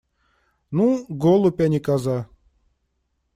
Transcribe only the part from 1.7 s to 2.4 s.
коза.